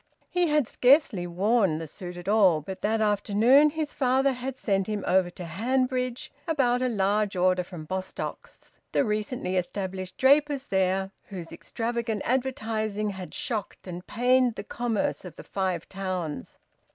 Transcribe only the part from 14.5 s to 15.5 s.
the commerce of the